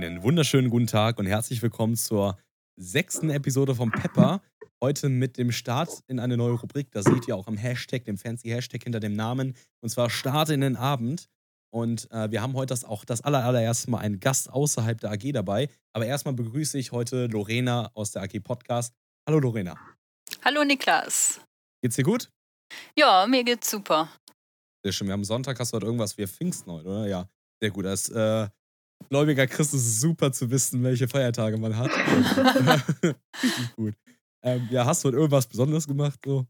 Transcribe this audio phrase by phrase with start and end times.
[0.00, 2.38] Einen wunderschönen guten Tag und herzlich willkommen zur
[2.76, 4.40] sechsten Episode von Pepper.
[4.80, 6.92] Heute mit dem Start in eine neue Rubrik.
[6.92, 9.56] Da seht ihr auch am Hashtag, dem fancy Hashtag hinter dem Namen.
[9.80, 11.28] Und zwar Start in den Abend.
[11.74, 15.32] Und äh, wir haben heute das, auch das allererste Mal einen Gast außerhalb der AG
[15.32, 15.68] dabei.
[15.92, 18.94] Aber erstmal begrüße ich heute Lorena aus der AG Podcast.
[19.28, 19.76] Hallo Lorena.
[20.44, 21.40] Hallo Niklas.
[21.82, 22.30] Geht's dir gut?
[22.96, 24.08] Ja, mir geht's super.
[24.84, 25.08] Sehr schön.
[25.08, 27.08] Wir haben Sonntag, hast du heute irgendwas wie Pfingsten heute, oder?
[27.08, 27.28] Ja,
[27.60, 27.84] sehr gut.
[27.84, 28.48] Als äh,
[29.08, 31.90] gläubiger Christ ist es super zu wissen, welche Feiertage man hat.
[33.42, 33.94] Richtig gut.
[34.42, 36.20] Ähm, ja, hast du heute irgendwas Besonderes gemacht?
[36.24, 36.46] So?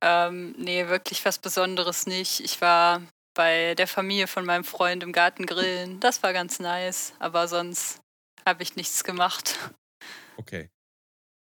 [0.00, 2.40] Ähm, nee, wirklich was Besonderes nicht.
[2.40, 3.02] Ich war
[3.34, 6.00] bei der Familie von meinem Freund im Garten grillen.
[6.00, 8.00] Das war ganz nice, aber sonst
[8.46, 9.58] habe ich nichts gemacht.
[10.36, 10.70] Okay.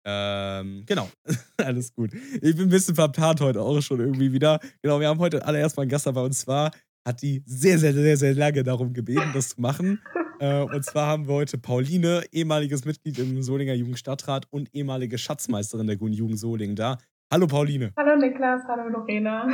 [0.08, 1.10] Ähm, genau,
[1.58, 2.14] alles gut.
[2.14, 4.60] Ich bin ein bisschen verplant heute auch schon irgendwie wieder.
[4.80, 6.70] Genau, wir haben heute allererst mal einen Gast dabei und zwar
[7.04, 10.00] hat die sehr, sehr, sehr, sehr lange darum gebeten, das zu machen.
[10.38, 15.86] Äh, und zwar haben wir heute Pauline, ehemaliges Mitglied im Solinger Jugendstadtrat und ehemalige Schatzmeisterin
[15.86, 16.98] der Grünen Jugend Solingen da.
[17.32, 17.92] Hallo Pauline.
[17.96, 19.48] Hallo Niklas, hallo Lorena.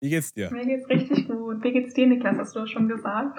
[0.00, 0.50] Wie geht's dir?
[0.50, 1.62] Mir geht's richtig gut.
[1.62, 2.38] Wie geht's dir, Niklas?
[2.38, 3.38] Hast du das schon gesagt?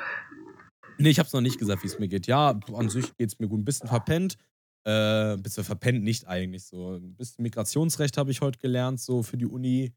[0.99, 2.27] Nee, ich hab's noch nicht gesagt, wie es mir geht.
[2.27, 3.59] Ja, an sich geht's mir gut.
[3.59, 4.38] Ein bisschen verpennt.
[4.85, 6.97] Äh, bisschen verpennt nicht eigentlich so.
[6.97, 9.94] Ein bisschen Migrationsrecht habe ich heute gelernt, so für die Uni.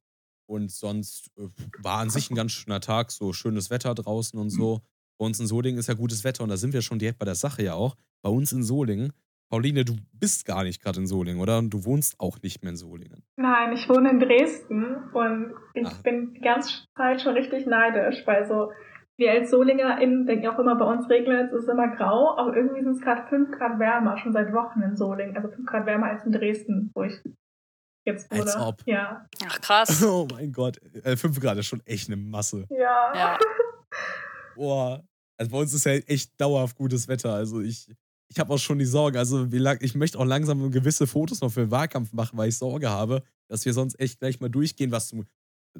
[0.48, 1.48] Und sonst äh,
[1.82, 4.80] war an sich ein ganz schöner Tag, so schönes Wetter draußen und so.
[5.18, 7.24] Bei uns in Solingen ist ja gutes Wetter und da sind wir schon direkt bei
[7.24, 7.96] der Sache ja auch.
[8.22, 9.12] Bei uns in Solingen.
[9.48, 11.58] Pauline, du bist gar nicht gerade in Solingen, oder?
[11.58, 13.22] Und du wohnst auch nicht mehr in Solingen.
[13.36, 16.02] Nein, ich wohne in Dresden und ich Ach.
[16.02, 18.72] bin die ganze Zeit schon richtig neidisch, weil so
[19.18, 22.82] wir als SolingerInnen denken auch immer, bei uns regnet es, ist immer grau, aber irgendwie
[22.82, 25.36] sind es gerade 5 Grad wärmer, schon seit Wochen in Solingen.
[25.36, 27.14] Also 5 Grad wärmer als in Dresden, wo ich
[28.04, 28.42] jetzt wurde.
[28.42, 28.82] Als ob.
[28.84, 29.26] Ja.
[29.48, 30.02] Ach, krass.
[30.06, 30.78] Oh mein Gott.
[31.04, 32.66] 5 äh, Grad ist schon echt eine Masse.
[32.68, 33.12] Ja.
[33.14, 33.38] ja.
[34.56, 35.06] Boah.
[35.38, 37.34] Also bei uns ist ja echt dauerhaft gutes Wetter.
[37.34, 37.88] Also ich,
[38.28, 39.18] ich habe auch schon die Sorge.
[39.18, 39.46] Also
[39.80, 43.22] ich möchte auch langsam gewisse Fotos noch für den Wahlkampf machen, weil ich Sorge habe,
[43.48, 45.26] dass wir sonst echt gleich mal durchgehen, was zum,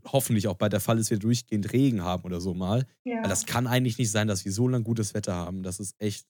[0.05, 2.87] hoffentlich auch bei der Fall ist, wir durchgehend Regen haben oder so mal.
[3.05, 3.23] Ja.
[3.23, 5.63] Weil das kann eigentlich nicht sein, dass wir so lange gutes Wetter haben.
[5.63, 6.27] Das ist echt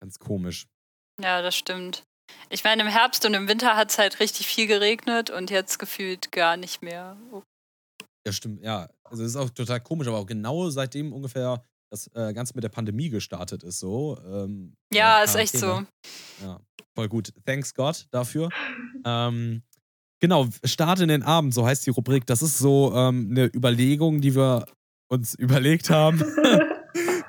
[0.00, 0.66] ganz komisch.
[1.20, 2.04] Ja, das stimmt.
[2.48, 5.78] Ich meine, im Herbst und im Winter hat es halt richtig viel geregnet und jetzt
[5.78, 7.18] gefühlt gar nicht mehr.
[7.30, 7.42] Oh.
[8.26, 8.88] Ja, stimmt, ja.
[9.04, 12.64] Also es ist auch total komisch, aber auch genau seitdem ungefähr das äh, Ganze mit
[12.64, 14.18] der Pandemie gestartet ist, so.
[14.26, 15.82] Ähm, ja, ist echt so.
[16.42, 16.60] Ja,
[16.94, 17.32] voll gut.
[17.46, 18.48] Thanks God dafür.
[19.04, 19.62] ähm,
[20.20, 22.26] genau, Start in den Abend, so heißt die Rubrik.
[22.26, 24.66] Das ist so ähm, eine Überlegung, die wir
[25.08, 26.22] uns überlegt haben.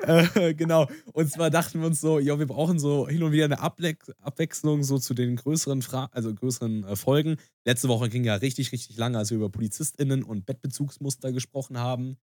[0.07, 0.88] Äh, genau.
[1.13, 3.95] Und zwar dachten wir uns so, ja, wir brauchen so hin und wieder eine Abwe
[4.21, 7.38] Abwechslung so zu den größeren Fra also größeren äh, Folgen.
[7.66, 12.17] Letzte Woche ging ja richtig, richtig lange, als wir über PolizistInnen und Bettbezugsmuster gesprochen haben.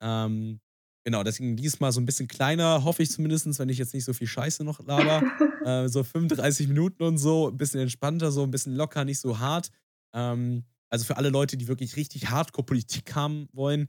[0.00, 0.60] Ähm,
[1.04, 4.12] genau, deswegen diesmal so ein bisschen kleiner, hoffe ich zumindest, wenn ich jetzt nicht so
[4.12, 5.22] viel Scheiße noch laber.
[5.64, 9.38] äh, so 35 Minuten und so, ein bisschen entspannter, so ein bisschen locker, nicht so
[9.38, 9.70] hart.
[10.12, 13.88] Ähm, also für alle Leute, die wirklich richtig Hardcore-Politik haben wollen,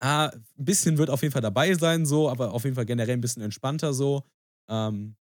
[0.00, 3.14] ah, ein bisschen wird auf jeden Fall dabei sein, so, aber auf jeden Fall generell
[3.14, 4.24] ein bisschen entspannter so.
[4.68, 5.16] Ähm,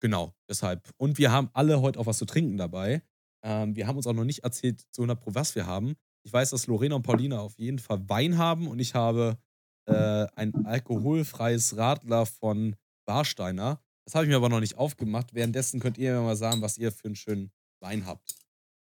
[0.00, 0.88] genau, deshalb.
[0.96, 3.02] Und wir haben alle heute auch was zu trinken dabei.
[3.42, 5.94] Ähm, wir haben uns auch noch nicht erzählt zu 100 Pro, was wir haben.
[6.24, 9.38] Ich weiß, dass Lorena und Paulina auf jeden Fall Wein haben und ich habe
[9.86, 13.80] äh, ein alkoholfreies Radler von Warsteiner.
[14.04, 15.34] Das habe ich mir aber noch nicht aufgemacht.
[15.34, 17.50] Währenddessen könnt ihr mir mal sagen, was ihr für einen schönen
[17.80, 18.34] Wein habt.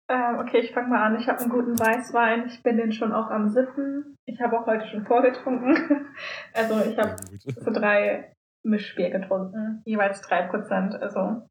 [0.09, 1.19] Ähm, okay, ich fange mal an.
[1.19, 2.47] Ich habe einen guten Weißwein.
[2.47, 4.15] Ich bin den schon auch am Sippen.
[4.25, 6.07] Ich habe auch heute schon vorgetrunken.
[6.53, 8.31] also ich habe so drei
[8.63, 9.81] Mischbier getrunken.
[9.85, 10.95] Jeweils drei Prozent.
[10.95, 11.47] Also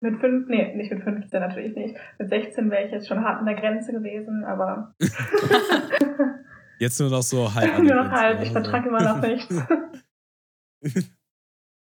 [0.00, 1.96] mit fünf, nee, nicht mit 15 natürlich nicht.
[2.18, 4.94] Mit 16 wäre ich jetzt schon hart an der Grenze gewesen, aber.
[6.78, 7.78] jetzt nur noch so halb.
[7.82, 8.42] nur noch halb.
[8.42, 9.54] Ich vertrage immer noch nichts.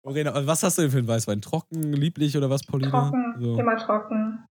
[0.05, 1.41] Morena, was hast du denn für einen Weißwein?
[1.41, 2.91] Trocken, lieblich oder was, Paulina?
[2.91, 3.59] Trocken, so.
[3.59, 4.45] immer trocken.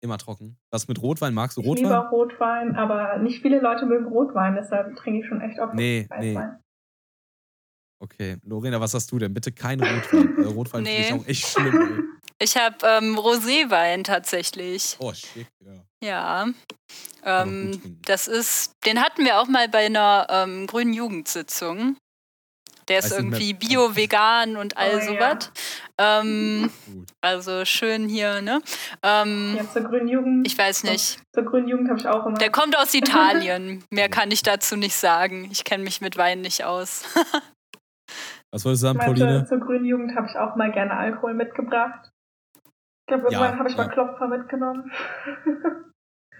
[0.00, 0.56] Immer trocken.
[0.70, 1.34] Was mit Rotwein?
[1.34, 1.84] Magst du Rotwein?
[1.84, 5.74] Ich liebe Rotwein, aber nicht viele Leute mögen Rotwein, deshalb trinke ich schon echt oft
[5.74, 6.50] nee, Weißwein.
[6.50, 6.64] Nee.
[8.00, 9.34] Okay, Lorena, was hast du denn?
[9.34, 10.38] Bitte kein Rotwein.
[10.38, 11.02] Äh, Rotwein nee.
[11.02, 12.18] finde ich auch echt schlimm.
[12.40, 14.96] Ich habe ähm, Roséwein tatsächlich.
[15.00, 15.82] Oh, schick, ja.
[16.00, 16.46] Ja.
[17.24, 21.96] Ähm, das ist, den hatten wir auch mal bei einer ähm, grünen Jugendsitzung.
[22.88, 25.52] Der ist irgendwie bio, vegan und all oh, sowas.
[25.98, 26.20] Ja.
[26.20, 26.70] Ähm,
[27.20, 28.60] also schön hier, ne?
[29.02, 30.46] Ähm, ja, zur Grünen Jugend.
[30.46, 31.20] Ich weiß nicht.
[31.34, 32.38] Zur Grünen Jugend habe ich auch immer.
[32.38, 33.84] Der kommt aus Italien.
[33.90, 35.48] Mehr kann ich dazu nicht sagen.
[35.50, 37.04] Ich kenne mich mit Wein nicht aus.
[38.50, 39.46] Was wolltest du sagen, meinte, Pauline?
[39.46, 42.10] Zur Grünen Jugend habe ich auch mal gerne Alkohol mitgebracht.
[42.64, 43.84] Ich glaube, irgendwann ja, habe ich ja.
[43.84, 44.90] mal Klopfer mitgenommen.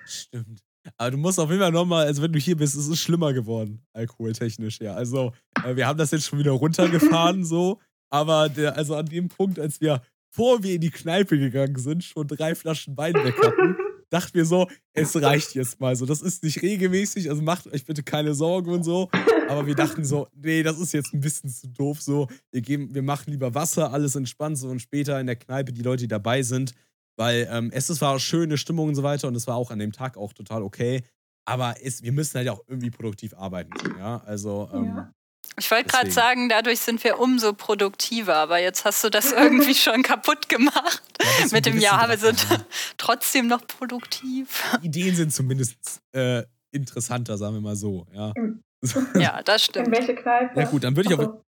[0.07, 0.61] Stimmt.
[0.97, 3.33] Aber du musst auf jeden Fall nochmal, also wenn du hier bist, ist es schlimmer
[3.33, 4.95] geworden, alkoholtechnisch, ja.
[4.95, 5.33] Also,
[5.65, 7.79] äh, wir haben das jetzt schon wieder runtergefahren, so.
[8.11, 10.01] Aber der, also an dem Punkt, als wir,
[10.31, 13.77] vor wir in die Kneipe gegangen sind, schon drei Flaschen Wein weg hatten,
[14.11, 16.07] dachten wir so, es reicht jetzt mal so.
[16.07, 19.11] Das ist nicht regelmäßig, also macht euch bitte keine Sorgen und so.
[19.49, 22.29] Aber wir dachten so, nee, das ist jetzt ein bisschen zu doof so.
[22.51, 25.83] Wir, geben, wir machen lieber Wasser, alles entspannt so und später in der Kneipe die
[25.83, 26.73] Leute, die dabei sind.
[27.19, 29.93] Weil ähm, es war schöne Stimmung und so weiter und es war auch an dem
[29.93, 31.03] Tag auch total okay.
[31.45, 33.73] Aber es, wir müssen halt auch irgendwie produktiv arbeiten.
[33.99, 34.71] Ja, also.
[34.73, 35.13] Ähm, ja.
[35.59, 39.75] Ich wollte gerade sagen, dadurch sind wir umso produktiver, aber jetzt hast du das irgendwie
[39.75, 41.03] schon kaputt gemacht.
[41.21, 42.47] Ja, Mit dem Jahr, wir sind
[42.99, 44.63] trotzdem noch produktiv.
[44.83, 48.07] Die Ideen sind zumindest äh, interessanter, sagen wir mal so.
[48.13, 48.33] Ja,
[49.15, 49.89] ja das stimmt.
[49.89, 50.61] In welche Kneipe?
[50.61, 51.43] Ja, gut, dann würde ich auch.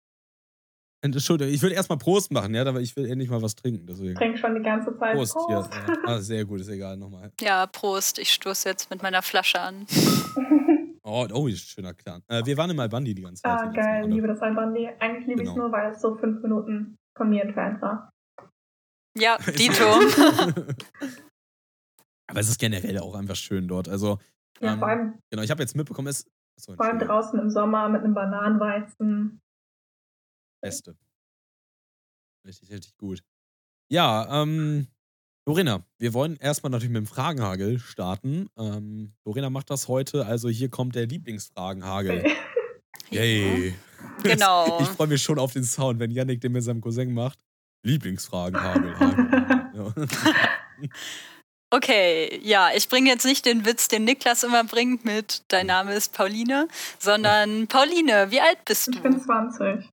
[1.01, 3.85] Entschuldigung, ich würde erstmal Prost machen, ja, aber ich will endlich mal was trinken.
[3.85, 4.13] Deswegen.
[4.13, 5.15] Ich trinke schon die ganze Zeit.
[5.15, 5.73] Prost, Prost.
[5.73, 5.97] Ja, ja.
[6.05, 7.31] Ah, sehr gut, ist egal, nochmal.
[7.39, 8.17] Ja, Prost.
[8.17, 9.85] Ich stoße jetzt mit meiner Flasche an.
[11.03, 12.23] oh, oh, schöner Clan.
[12.27, 13.59] Äh, wir waren im Albandi die ganze Zeit.
[13.59, 14.89] Ah, geil, liebe das Albandi.
[14.99, 15.51] Eigentlich liebe genau.
[15.51, 18.09] ich es nur, weil es so fünf Minuten von mir entfernt war.
[19.17, 19.83] Ja, Dito.
[22.27, 23.87] aber es ist generell auch einfach schön dort.
[23.87, 24.19] Also,
[24.61, 26.25] ja, ähm, vor allem, genau, ich habe jetzt mitbekommen, es.
[26.59, 29.41] Achso, vor allem draußen im Sommer mit einem Bananenweizen.
[30.61, 30.97] Beste.
[32.45, 33.23] Richtig, richtig gut.
[33.89, 34.87] Ja, ähm,
[35.47, 38.49] Lorena, wir wollen erstmal natürlich mit dem Fragenhagel starten.
[38.57, 42.25] Ähm, Lorena macht das heute, also hier kommt der Lieblingsfragenhagel.
[43.11, 43.73] Yay.
[44.23, 44.79] Genau.
[44.81, 47.39] Ich freue mich schon auf den Sound, wenn Yannick den mit seinem Cousin macht.
[47.83, 48.95] Lieblingsfragenhagel.
[49.73, 49.93] ja.
[51.69, 55.93] Okay, ja, ich bringe jetzt nicht den Witz, den Niklas immer bringt mit Dein Name
[55.93, 56.67] ist Pauline,
[56.97, 58.91] sondern Pauline, wie alt bist du?
[58.91, 59.89] Ich bin 20.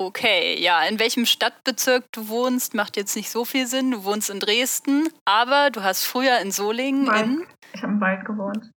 [0.00, 3.90] Okay, ja, in welchem Stadtbezirk du wohnst, macht jetzt nicht so viel Sinn.
[3.90, 7.26] Du wohnst in Dresden, aber du hast früher in Solingen Wald.
[7.26, 7.46] in.
[7.72, 8.70] Ich habe im Wald gewohnt.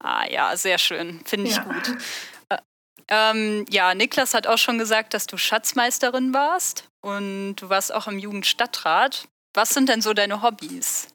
[0.00, 1.20] Ah ja, sehr schön.
[1.24, 1.62] Finde ich ja.
[1.62, 1.96] gut.
[2.50, 2.58] Äh,
[3.08, 8.06] ähm, ja, Niklas hat auch schon gesagt, dass du Schatzmeisterin warst und du warst auch
[8.06, 9.28] im Jugendstadtrat.
[9.54, 11.08] Was sind denn so deine Hobbys?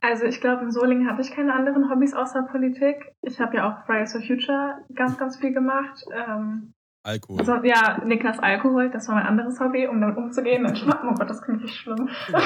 [0.00, 2.96] Also ich glaube, in Solingen habe ich keine anderen Hobbys außer Politik.
[3.22, 6.04] Ich habe ja auch Fridays for Future ganz, ganz viel gemacht.
[6.12, 6.72] Ähm,
[7.08, 7.40] Alkohol.
[7.40, 10.66] Also, ja, Niklas Alkohol, das war mein anderes Hobby, um damit umzugehen.
[10.66, 12.08] oh Gott, das klingt richtig schlimm.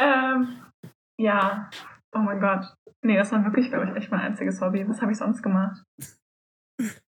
[0.00, 0.62] ähm,
[1.20, 1.70] ja,
[2.14, 2.74] oh mein Gott.
[3.04, 4.88] Nee, das war wirklich, glaube ich, echt mein einziges Hobby.
[4.88, 5.82] Was habe ich sonst gemacht?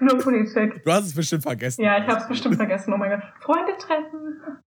[0.00, 0.84] Nur Politik.
[0.84, 1.82] Du hast es bestimmt vergessen.
[1.82, 2.92] Ja, ich habe es bestimmt vergessen.
[2.92, 3.22] Oh mein Gott.
[3.40, 4.62] Freunde treffen.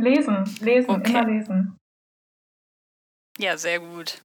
[0.00, 1.10] Lesen, lesen, okay.
[1.10, 1.76] immer lesen.
[3.38, 4.22] Ja, sehr gut.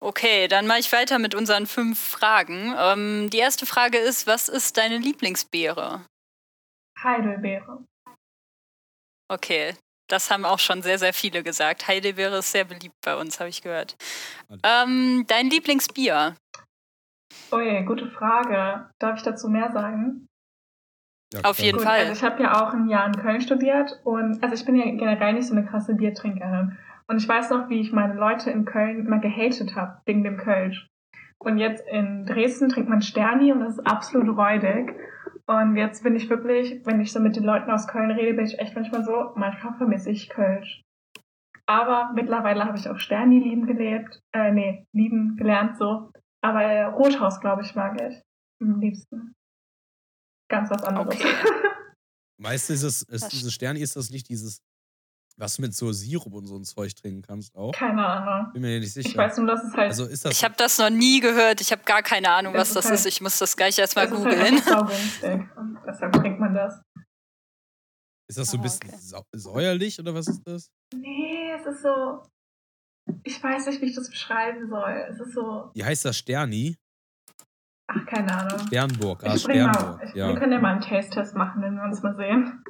[0.00, 2.74] Okay, dann mache ich weiter mit unseren fünf Fragen.
[2.78, 6.04] Ähm, die erste Frage ist, was ist deine Lieblingsbeere?
[7.02, 7.84] Heidelbeere.
[9.28, 9.74] Okay,
[10.08, 11.88] das haben auch schon sehr, sehr viele gesagt.
[11.88, 13.96] Heidelbeere ist sehr beliebt bei uns, habe ich gehört.
[14.62, 16.36] Ähm, dein Lieblingsbier?
[17.50, 18.88] Oh je, gute Frage.
[18.98, 20.26] Darf ich dazu mehr sagen?
[21.34, 22.00] Ja, Auf jeden Gut, Fall.
[22.00, 24.84] Also ich habe ja auch ein Jahr in Köln studiert und also ich bin ja
[24.84, 26.78] generell nicht so eine krasse Biertrinkerin.
[27.08, 30.38] Und ich weiß noch, wie ich meine Leute in Köln immer gehatet habe, wegen dem
[30.38, 30.88] Kölsch.
[31.38, 34.94] Und jetzt in Dresden trinkt man Sterni und das ist absolut räudig.
[35.46, 38.46] Und jetzt bin ich wirklich, wenn ich so mit den Leuten aus Köln rede, bin
[38.46, 40.82] ich echt manchmal so, manchmal vermisse ich Kölsch.
[41.66, 46.10] Aber mittlerweile habe ich auch Sterni lieben gelebt, äh, nee, lieben gelernt so.
[46.42, 48.22] Aber äh, Rothaus, glaube ich, mag ich
[48.60, 49.34] am liebsten.
[50.48, 51.14] Ganz was anderes.
[51.14, 51.28] Okay.
[52.40, 54.62] Meistens ist es, ist dieses Sterni, ist das nicht dieses
[55.38, 57.72] was du mit so Sirup und so ein Zeug trinken kannst auch?
[57.72, 58.52] Keine Ahnung.
[58.52, 59.08] Bin mir nicht sicher.
[59.08, 59.90] Ich weiß nur, dass es halt.
[59.90, 61.60] Also ist das ich habe das noch nie gehört.
[61.60, 63.06] Ich habe gar keine Ahnung, was das halt, ist.
[63.06, 64.64] Ich muss das gleich erstmal googeln.
[64.64, 64.98] Halt
[65.86, 66.80] deshalb trinkt man das.
[68.28, 69.26] Ist das so ein ah, bisschen okay.
[69.34, 70.70] säuerlich oder was ist das?
[70.94, 72.26] Nee, es ist so.
[73.22, 75.06] Ich weiß nicht, wie ich das beschreiben soll.
[75.10, 75.70] Es ist so.
[75.74, 76.76] Wie heißt das Sterni?
[77.88, 78.66] Ach, keine Ahnung.
[78.66, 79.98] Sternburg, ah, Sternburg.
[79.98, 80.28] Mal, ich, ja.
[80.28, 82.64] Wir können ja mal einen Taste-Test machen, wenn wir uns mal sehen.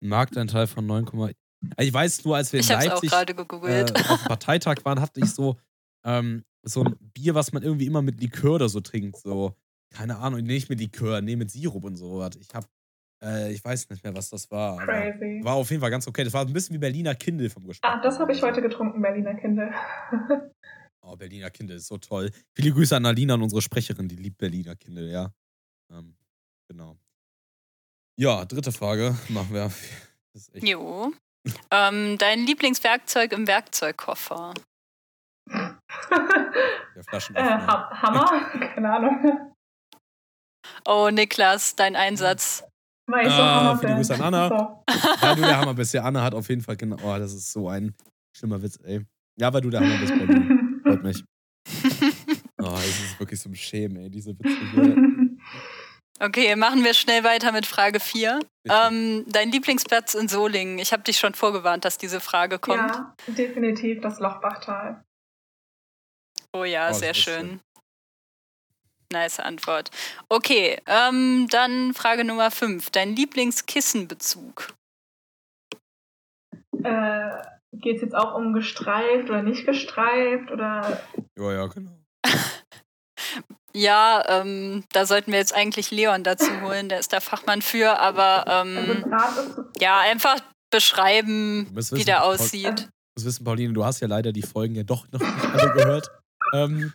[0.00, 1.32] Marktanteil von 9, also
[1.78, 3.90] ich weiß nur, als wir in ich Leipzig auch gegoogelt.
[3.90, 5.56] Äh, auf dem Parteitag waren, hatte ich so,
[6.04, 9.18] ähm, so ein Bier, was man irgendwie immer mit Likör oder so trinkt.
[9.18, 9.54] So,
[9.90, 12.26] keine Ahnung, nicht mit Likör, nee, mit Sirup und so.
[12.40, 12.68] Ich hab,
[13.22, 14.78] äh, ich weiß nicht mehr, was das war.
[14.78, 15.40] Crazy.
[15.42, 16.24] War auf jeden Fall ganz okay.
[16.24, 17.92] Das war ein bisschen wie Berliner Kindle vom Geschmack.
[17.92, 19.72] Ah, das habe ich heute getrunken, Berliner Kindle.
[21.02, 22.30] oh, Berliner Kindle ist so toll.
[22.54, 25.32] Viele Grüße an Alina, an unsere Sprecherin, die liebt Berliner Kindle, ja.
[25.90, 26.16] Ähm,
[26.68, 26.96] genau.
[28.18, 29.72] Ja, dritte Frage machen wir.
[30.62, 31.12] jo.
[31.70, 34.54] Ähm, dein Lieblingswerkzeug im Werkzeugkoffer?
[37.34, 38.50] Der äh, Hammer?
[38.74, 39.52] Keine Ahnung.
[40.86, 42.64] Oh, Niklas, dein Einsatz.
[43.10, 44.48] Weil ich so ah, viele Grüße an Anna.
[44.48, 44.84] So.
[45.20, 45.92] Ja, du der Hammer bist.
[45.92, 46.96] Ja, Anna hat auf jeden Fall genau.
[47.02, 47.94] Oh, das ist so ein
[48.36, 49.04] schlimmer Witz, ey.
[49.38, 50.80] Ja, weil du der Hammer bist bei mir.
[50.82, 51.24] Freut mich.
[52.62, 55.21] Oh, es ist wirklich so ein Schämen, ey, diese Witze.
[56.22, 58.38] Okay, machen wir schnell weiter mit Frage 4.
[58.68, 60.78] Ähm, dein Lieblingsplatz in Solingen?
[60.78, 62.78] Ich habe dich schon vorgewarnt, dass diese Frage kommt.
[62.78, 65.02] Ja, definitiv das Lochbachtal.
[66.52, 67.48] Oh ja, oh, sehr schön.
[67.48, 67.60] schön.
[69.12, 69.90] Nice Antwort.
[70.28, 72.90] Okay, ähm, dann Frage Nummer 5.
[72.90, 74.74] Dein Lieblingskissenbezug?
[76.84, 77.30] Äh,
[77.72, 80.52] Geht es jetzt auch um gestreift oder nicht gestreift?
[80.52, 81.02] Oder?
[81.36, 82.01] Ja, ja, genau.
[83.74, 87.98] Ja, ähm, da sollten wir jetzt eigentlich Leon dazu holen, der ist der Fachmann für,
[87.98, 92.88] aber ähm, also ja, einfach beschreiben, wissen, wie der aussieht.
[93.16, 96.10] Du wissen, Pauline, du hast ja leider die Folgen ja doch noch nicht alle gehört.
[96.54, 96.92] ähm,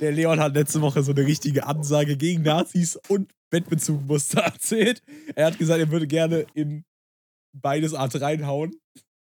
[0.00, 5.02] der Leon hat letzte Woche so eine richtige Ansage gegen Nazis und Bettbezugmuster erzählt.
[5.34, 6.84] Er hat gesagt, er würde gerne in
[7.52, 8.74] beides Art reinhauen.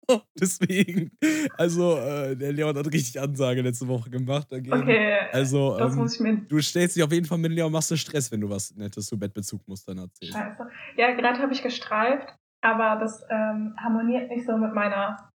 [0.40, 1.12] Deswegen,
[1.58, 4.74] also äh, der Leon hat richtig Ansage letzte Woche gemacht dagegen.
[4.74, 8.42] Okay, also ähm, du stellst dich auf jeden Fall mit Leon, machst du Stress, wenn
[8.42, 10.34] du was Nettes zu Bettbezugmustern erzählst.
[10.34, 10.68] Scheiße.
[10.98, 15.30] Ja, gerade habe ich gestreift, aber das ähm, harmoniert nicht so mit meiner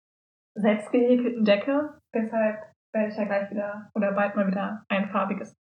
[0.55, 1.93] selbst gehäkelten Decke.
[2.13, 2.59] Deshalb
[2.93, 5.55] werde ich ja gleich wieder oder bald mal wieder ein farbiges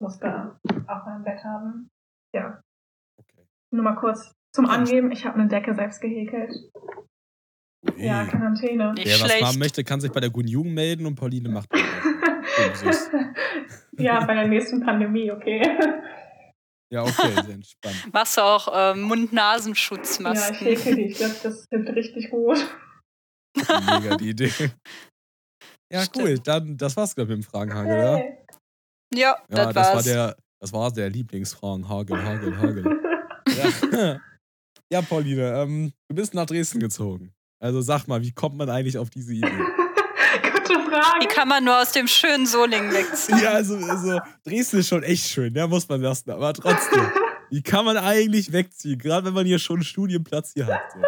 [0.00, 1.88] Muster auf meinem Bett haben.
[2.34, 2.60] Ja.
[3.18, 3.46] Okay.
[3.72, 6.52] Nur mal kurz zum Angeben, ich habe eine Decke selbst gehäkelt.
[7.96, 8.06] Hey.
[8.06, 8.92] Ja, Quarantäne.
[8.92, 9.34] Nicht Wer schlecht.
[9.34, 13.10] was machen möchte, kann sich bei der Guten Jugend melden und Pauline macht das.
[13.98, 15.62] ja, bei der nächsten Pandemie, okay.
[16.92, 17.96] Ja, okay, sehr entspannt.
[18.12, 20.66] Machst du auch äh, Mund-Nasenschutz-Masken?
[20.66, 21.06] Ja, ich häke die.
[21.06, 22.58] Ich glaube, das hilft richtig gut.
[23.56, 24.52] Mega die Idee.
[25.90, 26.26] Ja, Stimmt.
[26.26, 26.38] cool.
[26.38, 28.18] Dann, das war's, glaube ich, im Fragenhagel, oder?
[29.14, 29.94] Ja, ja das, das war's.
[29.94, 33.00] War der, das war der Lieblingsfragenhagel, Hagel, Hagel.
[33.92, 34.20] ja.
[34.92, 37.32] ja, Pauline, ähm, du bist nach Dresden gezogen.
[37.62, 39.46] Also sag mal, wie kommt man eigentlich auf diese Idee?
[40.42, 41.20] Gute Frage.
[41.22, 43.38] Die kann man nur aus dem schönen Solingen wegziehen.
[43.38, 46.32] Ja, also, also Dresden ist schon echt schön, ja, muss man lassen.
[46.32, 47.06] Aber trotzdem,
[47.50, 48.98] wie kann man eigentlich wegziehen?
[48.98, 50.90] Gerade wenn man hier schon einen Studienplatz hier hat.
[50.92, 50.98] So.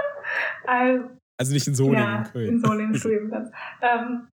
[0.67, 2.49] Also, also, nicht in Solingen, ja, in Köln.
[2.49, 3.51] In Solingen Studienplatz.
[3.83, 4.29] ähm,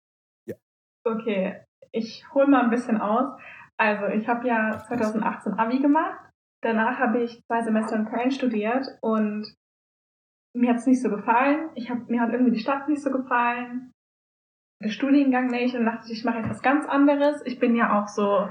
[0.48, 0.56] ja.
[1.04, 1.62] Okay,
[1.92, 3.34] ich hole mal ein bisschen aus.
[3.78, 6.20] Also ich habe ja 2018 Abi gemacht.
[6.62, 9.52] Danach habe ich zwei Semester in Köln studiert und
[10.54, 11.70] mir hat es nicht so gefallen.
[11.76, 13.92] Ich hab, mir hat irgendwie die Stadt nicht so gefallen.
[14.84, 15.76] Der Studiengang nicht.
[15.76, 17.42] Und dachte ich, ich mache jetzt was ganz anderes.
[17.46, 18.50] Ich bin ja auch so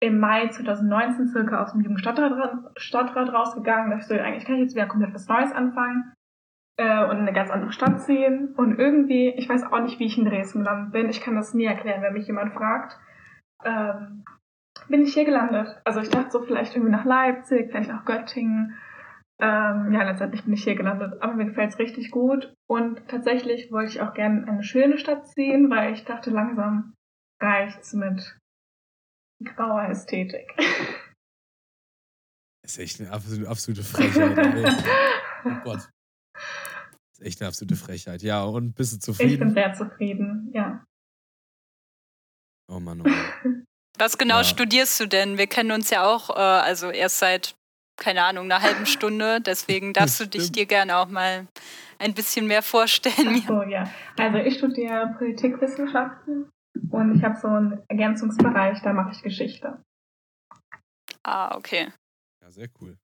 [0.00, 3.90] im Mai 2019 circa aus dem Jugendstadtrat Stadtrat rausgegangen.
[3.90, 6.12] Da ich so, eigentlich kann ich jetzt wieder komplett was Neues anfangen
[6.76, 8.54] äh, und eine ganz andere Stadt ziehen.
[8.56, 11.08] Und irgendwie, ich weiß auch nicht, wie ich in Dresden gelandet bin.
[11.08, 12.96] Ich kann das nie erklären, wenn mich jemand fragt.
[13.64, 14.24] Ähm,
[14.88, 15.80] bin ich hier gelandet.
[15.84, 18.74] Also ich dachte so vielleicht irgendwie nach Leipzig, vielleicht nach Göttingen.
[19.40, 22.52] Ähm, ja, letztendlich bin ich hier gelandet, aber mir gefällt es richtig gut.
[22.68, 26.94] Und tatsächlich wollte ich auch gerne eine schöne Stadt ziehen, weil ich dachte, langsam
[27.40, 28.36] reicht's mit
[29.44, 30.52] grauer Ästhetik.
[32.62, 34.36] Das ist echt eine absolute, absolute Frechheit.
[35.44, 35.88] oh Gott.
[36.34, 38.22] Das ist echt eine absolute Frechheit.
[38.22, 39.32] Ja, und bist du zufrieden?
[39.32, 40.84] Ich bin sehr zufrieden, ja.
[42.70, 43.64] Oh Mann, oh Mann.
[43.98, 44.44] Was genau ja.
[44.44, 45.38] studierst du denn?
[45.38, 47.57] Wir kennen uns ja auch, äh, also erst seit
[47.98, 49.40] keine Ahnung, einer halben Stunde.
[49.40, 51.46] Deswegen darfst du dich dir gerne auch mal
[51.98, 53.42] ein bisschen mehr vorstellen.
[53.42, 53.90] Ach so, ja.
[54.18, 56.48] Also ich studiere Politikwissenschaften
[56.90, 59.82] und ich habe so einen Ergänzungsbereich, da mache ich Geschichte.
[61.24, 61.88] Ah, okay.
[62.42, 62.96] Ja, sehr cool.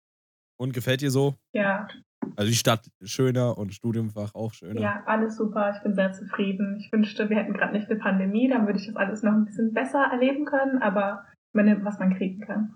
[0.57, 1.35] Und gefällt dir so?
[1.53, 1.88] Ja.
[2.35, 4.79] Also die Stadt schöner und Studiumfach auch schöner.
[4.79, 5.73] Ja, alles super.
[5.75, 6.77] Ich bin sehr zufrieden.
[6.79, 9.45] Ich wünschte, wir hätten gerade nicht eine Pandemie, dann würde ich das alles noch ein
[9.45, 12.75] bisschen besser erleben können, aber man nimmt, was man kriegen kann.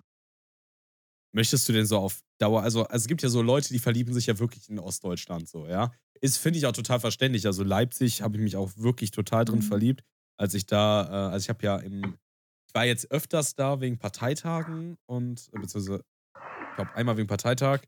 [1.37, 4.11] Möchtest du denn so auf Dauer, also, also es gibt ja so Leute, die verlieben
[4.11, 5.91] sich ja wirklich in Ostdeutschland so, ja.
[6.19, 7.45] Ist, finde ich auch total verständlich.
[7.45, 9.61] Also Leipzig habe ich mich auch wirklich total drin mhm.
[9.61, 10.03] verliebt,
[10.35, 12.17] als ich da, äh, also ich habe ja im,
[12.67, 16.03] ich war jetzt öfters da wegen Parteitagen und, äh, beziehungsweise,
[16.71, 17.81] ich glaube, einmal wegen Parteitag.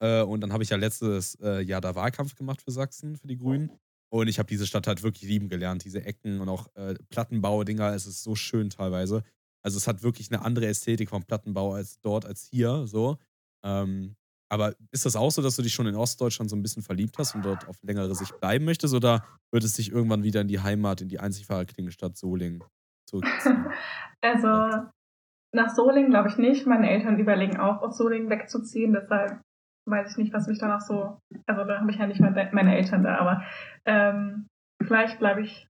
[0.00, 3.28] Äh, und dann habe ich ja letztes äh, Jahr da Wahlkampf gemacht für Sachsen, für
[3.28, 3.70] die Grünen.
[4.10, 7.94] Und ich habe diese Stadt halt wirklich lieben gelernt, diese Ecken und auch äh, Plattenbau-Dinger.
[7.94, 9.22] Es ist so schön teilweise.
[9.68, 12.86] Also es hat wirklich eine andere Ästhetik vom Plattenbau als dort, als hier.
[12.86, 13.18] So.
[13.62, 14.16] Ähm,
[14.50, 17.18] aber ist das auch so, dass du dich schon in Ostdeutschland so ein bisschen verliebt
[17.18, 18.94] hast und dort auf längere Sicht bleiben möchtest?
[18.94, 22.64] Oder wird es dich irgendwann wieder in die Heimat, in die einzig wahre Klingenstadt Solingen
[23.04, 23.66] zurückziehen?
[24.22, 24.88] also
[25.52, 26.66] nach Solingen glaube ich nicht.
[26.66, 28.94] Meine Eltern überlegen auch, aus Solingen wegzuziehen.
[28.94, 29.42] Deshalb
[29.86, 31.18] weiß ich nicht, was mich danach so.
[31.44, 33.42] Also da habe ich ja nicht meine Eltern da, aber
[33.84, 34.46] ähm,
[34.82, 35.68] vielleicht bleibe ich.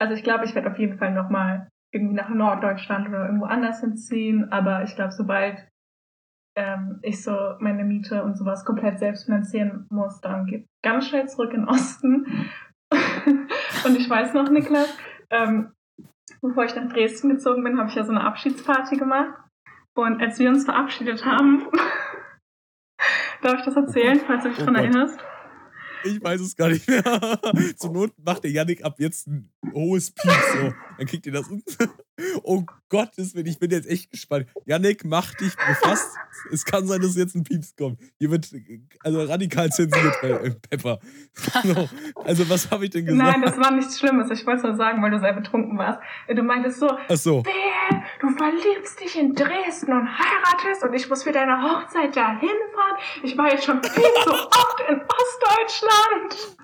[0.00, 3.80] Also ich glaube, ich werde auf jeden Fall nochmal irgendwie nach Norddeutschland oder irgendwo anders
[3.80, 4.52] hinziehen.
[4.52, 5.66] Aber ich glaube, sobald
[6.56, 11.28] ähm, ich so meine Miete und sowas komplett selbst finanzieren muss, dann geht ganz schnell
[11.28, 12.26] zurück in den Osten.
[12.92, 14.96] und ich weiß noch, Niklas,
[15.30, 15.72] ähm,
[16.40, 19.34] bevor ich nach Dresden gezogen bin, habe ich ja so eine Abschiedsparty gemacht.
[19.94, 21.66] Und als wir uns verabschiedet haben,
[23.42, 25.18] darf ich das erzählen, falls du dich oh daran erinnerst?
[26.06, 27.02] Ich weiß es gar nicht mehr.
[27.76, 30.74] Zur Not macht der Yannick ab jetzt ein hohes Piep so.
[30.98, 31.46] Dann kriegt ihr das.
[32.42, 34.46] oh Gottes Willen, ich bin jetzt echt gespannt.
[34.64, 36.16] Yannick, mach dich befasst.
[36.52, 38.00] Es kann sein, dass jetzt ein Pieps kommt.
[38.18, 38.48] Hier wird
[39.00, 41.00] also radikal zensiert bei äh, Pepper.
[41.62, 41.88] So.
[42.24, 43.30] Also, was habe ich denn gesagt?
[43.30, 44.30] Nein, das war nichts Schlimmes.
[44.30, 45.98] Ich wollte es nur sagen, weil du sehr betrunken warst.
[46.28, 47.42] Du meintest so, Ach so.
[48.20, 52.40] du verliebst dich in Dresden und heiratest und ich muss für deine Hochzeit da
[52.86, 53.24] hinfahren.
[53.24, 56.56] Ich war jetzt schon viel zu oft in Ostdeutschland.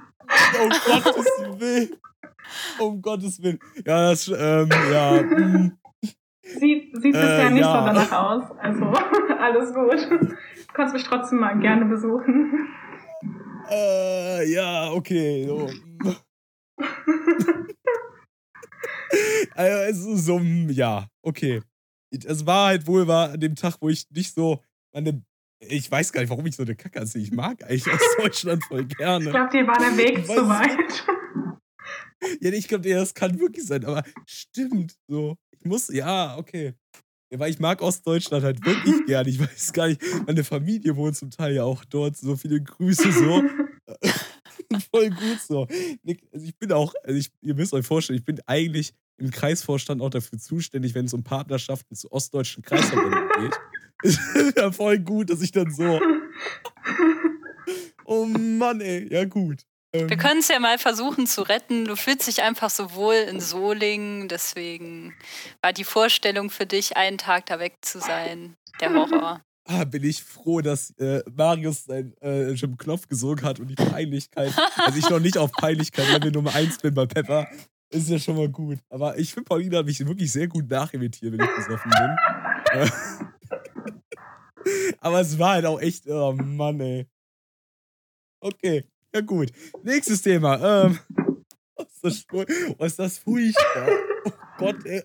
[0.60, 1.96] Oh Gottes Willen.
[2.78, 3.58] Um Gottes Willen.
[3.84, 5.18] Ja, das, ähm, ja.
[5.20, 5.78] Hm.
[6.42, 7.80] Sieht, sieht bisher äh, nicht ja.
[7.80, 8.50] so danach aus.
[8.58, 8.84] Also,
[9.38, 10.10] alles gut.
[10.10, 12.68] Du kannst mich trotzdem mal gerne besuchen.
[13.70, 15.46] Äh, ja, okay.
[15.46, 15.70] So.
[19.54, 21.62] also, es ist so, ja, okay.
[22.10, 24.62] Es war halt wohl war an dem Tag, wo ich nicht so
[24.92, 25.22] meine
[25.68, 27.22] ich weiß gar nicht, warum ich so eine Kacke anziehe.
[27.22, 29.26] Ich mag eigentlich aus Deutschland voll gerne.
[29.26, 31.04] Ich glaube, dir war der Weg zu weit.
[32.40, 35.36] Ja, ich glaube, das kann wirklich sein, aber stimmt so.
[35.58, 36.74] Ich muss, ja, okay.
[37.32, 39.26] Ja, weil ich mag Ostdeutschland halt wirklich gern.
[39.26, 42.16] Ich weiß gar nicht, meine Familie wohnt zum Teil ja auch dort.
[42.16, 43.42] So viele Grüße so.
[44.90, 45.66] Voll gut so.
[46.32, 50.00] Also ich bin auch, also ich, ihr müsst euch vorstellen, ich bin eigentlich im Kreisvorstand
[50.00, 53.60] auch dafür zuständig, wenn es um Partnerschaften zu ostdeutschen Kreisverbänden geht.
[54.56, 56.00] Ja voll gut, dass ich dann so.
[58.04, 59.12] Oh Mann, ey.
[59.12, 59.64] Ja, gut.
[59.92, 61.84] Ähm, Wir können es ja mal versuchen zu retten.
[61.84, 65.14] Du fühlst dich einfach so wohl in Solingen, deswegen
[65.60, 69.42] war die Vorstellung für dich, einen Tag da weg zu sein, der Horror.
[69.64, 74.52] Ah, bin ich froh, dass äh, Marius seinen äh, Knopf gesogen hat und die Peinlichkeit,
[74.76, 77.46] also ich noch nicht auf Peinlichkeit Level Nummer 1 bin bei Pepper,
[77.90, 78.78] ist ja schon mal gut.
[78.88, 82.90] Aber ich finde, Paulina hat mich wirklich sehr gut nachimitiert, wenn ich besoffen bin.
[85.00, 87.06] Aber es war halt auch echt, oh Mann, ey.
[88.40, 88.84] Okay.
[89.14, 89.52] Ja, gut.
[89.82, 90.84] Nächstes Thema.
[90.84, 90.98] Ähm,
[91.76, 92.46] was, ist das,
[92.78, 93.88] was ist das furchtbar?
[94.24, 95.02] Oh Gott, ey.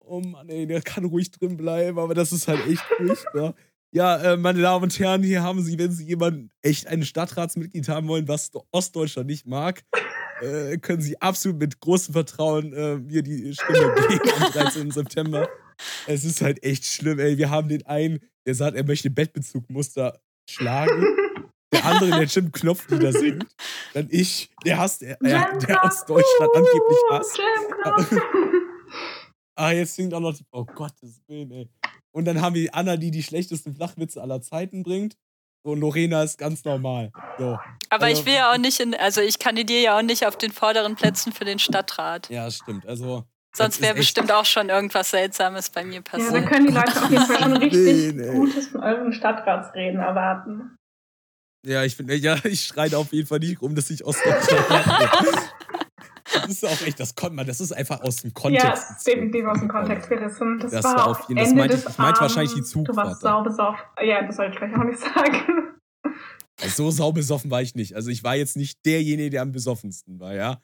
[0.00, 3.54] Oh Mann, ey, der kann ruhig drin bleiben, aber das ist halt echt furchtbar.
[3.92, 7.88] Ja, äh, meine Damen und Herren, hier haben Sie, wenn Sie jemanden echt ein Stadtratsmitglied
[7.88, 9.84] haben wollen, was Ostdeutschland nicht mag,
[10.40, 14.90] äh, können Sie absolut mit großem Vertrauen äh, mir die Stimme geben am 13.
[14.90, 15.48] September.
[16.06, 17.38] Es ist halt echt schlimm, ey.
[17.38, 21.04] Wir haben den einen, der sagt, er möchte Bettbezugmuster schlagen
[21.74, 23.46] der andere, der Jim Knopf Lieder singt.
[23.92, 27.40] Dann ich, der hasst, der, der, der aus Deutschland angeblich hasst.
[29.56, 31.68] ah, jetzt singt auch noch die, oh Gottes Willen, ey.
[32.12, 35.16] Und dann haben wir Anna, die die schlechtesten Flachwitze aller Zeiten bringt.
[35.66, 37.10] Und Lorena ist ganz normal.
[37.38, 37.58] So.
[37.88, 40.36] Aber also, ich will ja auch nicht in, also ich kandidiere ja auch nicht auf
[40.36, 42.28] den vorderen Plätzen für den Stadtrat.
[42.30, 42.86] Ja, stimmt.
[42.86, 43.24] Also.
[43.56, 46.32] Sonst wäre bestimmt auch schon irgendwas Seltsames bei mir passiert.
[46.32, 50.00] Ja, da können die Leute auf jeden Fall schon richtig nee, Gutes von euren Stadtratsreden
[50.00, 50.76] erwarten.
[51.64, 54.66] Ja, ich finde, ja, ich schreie auf jeden Fall nicht rum, dass ich Ostdeutschland
[56.32, 58.66] Das ist auch echt, das konnte man, das ist einfach aus dem Kontext.
[58.66, 60.58] Ja, ist definitiv aus dem Kontext gerissen.
[60.58, 62.96] Das, das war, war auf jeden Fall, das meinte, ich meinte wahrscheinlich die Zugfahrt.
[62.96, 63.84] Du warst saubesoffen.
[64.02, 65.74] Ja, das soll ich gleich auch nicht sagen.
[66.58, 67.94] So saubesoffen war ich nicht.
[67.94, 70.60] Also ich war jetzt nicht derjenige, der am besoffensten war, ja.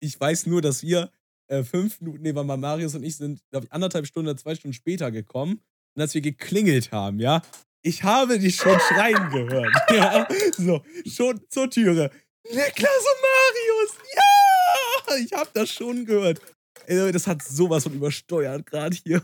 [0.00, 1.10] Ich weiß nur, dass wir
[1.50, 4.36] äh, fünf Minuten, nee, war mal Marius und ich sind, glaube ich, anderthalb Stunden oder
[4.38, 5.60] zwei Stunden später gekommen.
[5.94, 7.42] Und als wir geklingelt haben, ja,
[7.82, 9.74] ich habe dich schon schreien gehört.
[9.90, 12.10] Ja, so, schon zur Türe.
[12.48, 15.16] Niklas und Marius, ja!
[15.16, 16.40] Ich habe das schon gehört.
[16.88, 19.22] Also, das hat sowas von übersteuert gerade hier.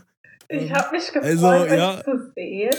[0.49, 2.75] Ich habe mich gefreut, also, ja, zu sehen.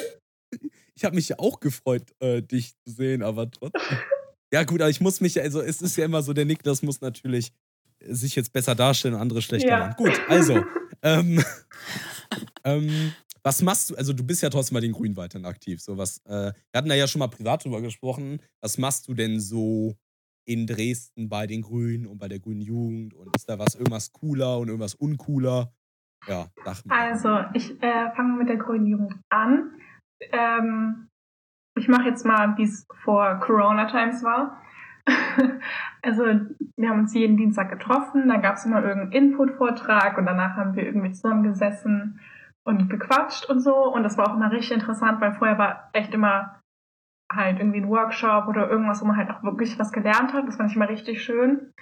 [0.94, 3.80] Ich habe mich ja auch gefreut, äh, dich zu sehen, aber trotzdem.
[4.52, 7.00] ja, gut, aber ich muss mich, also es ist ja immer so, der Niklas muss
[7.00, 7.52] natürlich
[8.00, 9.78] sich jetzt besser darstellen und andere schlechter ja.
[9.78, 9.94] machen.
[9.96, 10.64] Gut, also.
[11.02, 11.42] ähm,
[12.64, 15.80] ähm, was machst du, also du bist ja trotzdem bei den Grünen weiterhin aktiv.
[15.80, 18.40] So was, äh, wir hatten da ja schon mal privat drüber gesprochen.
[18.60, 19.96] Was machst du denn so
[20.44, 23.14] in Dresden bei den Grünen und bei der Grünen Jugend?
[23.14, 25.72] Und ist da was irgendwas cooler und irgendwas uncooler?
[26.26, 27.10] Ja, sag mal.
[27.10, 29.72] Also, ich äh, fange mit der Grünen Jugend an.
[30.32, 31.08] Ähm,
[31.76, 34.60] ich mache jetzt mal, wie es vor Corona Times war.
[36.02, 36.24] also,
[36.76, 40.74] wir haben uns jeden Dienstag getroffen, dann gab es immer irgendeinen Input-Vortrag und danach haben
[40.74, 42.20] wir irgendwie zusammengesessen
[42.64, 43.74] und gequatscht und so.
[43.74, 46.60] Und das war auch immer richtig interessant, weil vorher war echt immer
[47.32, 50.46] halt irgendwie ein Workshop oder irgendwas, wo man halt auch wirklich was gelernt hat.
[50.46, 51.72] Das fand ich immer richtig schön.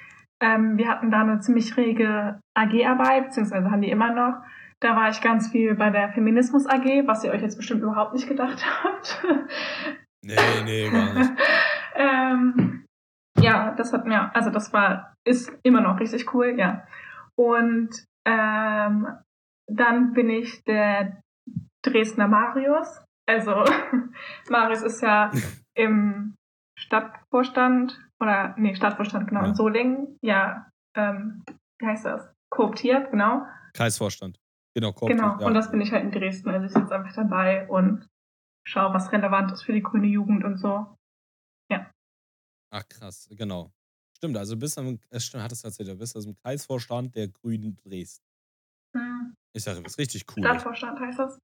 [0.41, 4.43] Ähm, wir hatten da eine ziemlich rege AG-Arbeit, beziehungsweise haben die immer noch.
[4.81, 8.13] Da war ich ganz viel bei der Feminismus AG, was ihr euch jetzt bestimmt überhaupt
[8.13, 9.25] nicht gedacht habt.
[10.23, 11.31] Nee, nee, gar nicht.
[11.95, 12.85] ähm,
[13.47, 16.87] ja, das hat mir, also das war, ist immer noch richtig cool, ja.
[17.37, 17.91] Und
[18.27, 19.07] Ähm,
[19.69, 21.21] dann bin ich der
[21.85, 23.03] Dresdner Marius.
[23.29, 23.65] Also
[24.51, 25.31] Marius ist ja
[25.75, 26.35] im
[26.79, 29.49] Stadtvorstand oder nee, Stadtvorstand, genau, ja.
[29.49, 30.19] in Solingen.
[30.23, 31.45] Ja, ähm,
[31.79, 32.33] wie heißt das?
[32.51, 33.43] Kooptiert, genau.
[33.75, 34.39] Kreisvorstand.
[34.75, 35.21] Genau, kooptiert.
[35.21, 35.47] Genau, ja.
[35.47, 36.51] und das bin ich halt in Dresden.
[36.51, 38.07] Also ich sitze einfach dabei und
[38.67, 40.96] schaue, was relevant ist für die grüne Jugend und so.
[42.71, 43.73] Ach krass, genau.
[44.17, 47.29] Stimmt, also bist am, es stimmt, hat es erzählt, du bist also im Kreisvorstand der
[47.29, 48.25] Grünen Dresden.
[48.97, 49.35] Hm.
[49.53, 50.45] Ist ja ist richtig cool.
[50.45, 51.39] Stadtvorstand heißt das.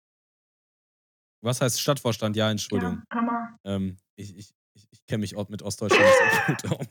[1.43, 2.37] Was heißt Stadtvorstand?
[2.37, 3.03] Ja, Entschuldigung.
[3.11, 3.59] Ja, Hammer.
[3.65, 6.09] Ähm, ich ich, ich, ich kenne mich auch mit Ostdeutschland
[6.49, 6.87] nicht so gut.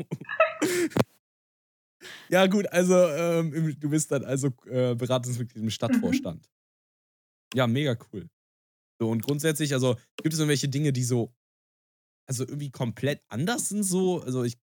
[2.30, 6.42] ja, gut, also ähm, du bist dann also äh, Beratungsmitglied im Stadtvorstand.
[6.42, 7.58] Mhm.
[7.58, 8.30] Ja, mega cool.
[9.00, 11.34] So, und grundsätzlich, also gibt es irgendwelche Dinge, die so,
[12.28, 14.22] also irgendwie komplett anders sind so?
[14.22, 14.58] Also ich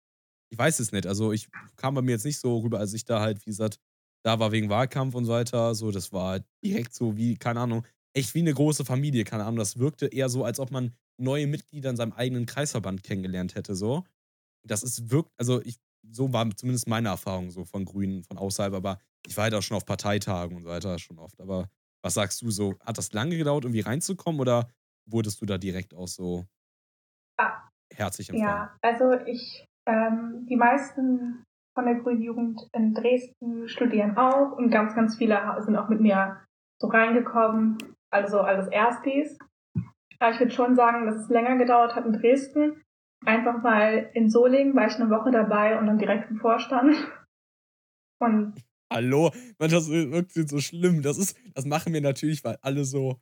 [0.52, 1.08] ich weiß es nicht.
[1.08, 3.80] Also ich kam bei mir jetzt nicht so rüber, als ich da halt, wie gesagt,
[4.24, 5.76] da war wegen Wahlkampf und so weiter.
[5.76, 9.58] So, das war direkt so wie, keine Ahnung, echt wie eine große Familie, keine Ahnung.
[9.58, 13.76] Das wirkte eher so, als ob man neue Mitglieder in seinem eigenen Kreisverband kennengelernt hätte.
[13.76, 14.04] So.
[14.63, 15.78] Das ist wirkt, also ich,
[16.10, 19.62] so war zumindest meine Erfahrung so von Grünen, von außerhalb, aber ich war halt auch
[19.62, 21.39] schon auf Parteitagen und so weiter schon oft.
[21.41, 21.70] Aber
[22.04, 22.76] was sagst du so?
[22.82, 24.70] Hat das lange gedauert, irgendwie reinzukommen oder
[25.06, 26.46] wurdest du da direkt auch so
[27.38, 28.50] ah, herzlich empfangen?
[28.50, 31.43] Ja, also ich ähm, die meisten
[31.76, 36.02] von der Grünen Jugend in Dresden studieren auch und ganz, ganz viele sind auch mit
[36.02, 36.41] mir
[36.82, 37.78] so reingekommen,
[38.12, 39.38] also alles Erstis.
[40.19, 42.82] Aber ich würde schon sagen, dass es länger gedauert hat in Dresden.
[43.26, 46.95] Einfach weil in Solingen war ich eine Woche dabei und dann direkt im Vorstand.
[48.17, 48.54] Und
[48.93, 51.02] Hallo, man, das wirkt so schlimm.
[51.02, 53.19] Das ist, das machen wir natürlich, weil alle so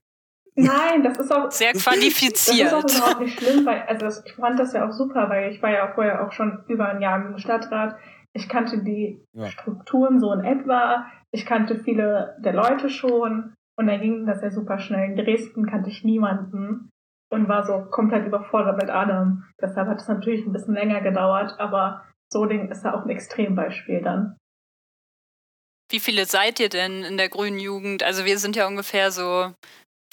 [0.56, 1.50] Nein, das ist auch.
[1.52, 2.72] Sehr qualifiziert.
[2.72, 5.52] Das ist auch überhaupt nicht schlimm, weil, also ich fand das ja auch super, weil
[5.52, 7.98] ich war ja vorher auch schon über ein Jahr im Stadtrat.
[8.34, 9.46] Ich kannte die ja.
[9.48, 11.06] Strukturen so in etwa.
[11.32, 13.54] Ich kannte viele der Leute schon.
[13.76, 15.10] Und dann ging das ja super schnell.
[15.10, 16.90] In Dresden kannte ich niemanden
[17.32, 19.44] und war so komplett überfordert mit Adam.
[19.60, 24.02] Deshalb hat es natürlich ein bisschen länger gedauert, aber Solingen ist ja auch ein Extrembeispiel
[24.02, 24.38] dann.
[25.92, 28.04] Wie viele seid ihr denn in der grünen Jugend?
[28.04, 29.54] Also wir sind ja ungefähr so